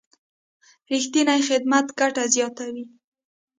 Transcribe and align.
رښتینی 0.91 1.39
خدمت 1.49 1.85
ګټه 1.99 2.23
زیاتوي. 2.35 2.85